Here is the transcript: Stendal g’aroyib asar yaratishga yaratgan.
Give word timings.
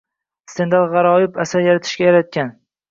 Stendal 0.53 0.89
g’aroyib 0.95 1.39
asar 1.47 1.67
yaratishga 1.69 2.11
yaratgan. 2.11 2.55